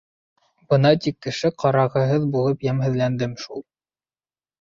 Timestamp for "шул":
3.45-3.63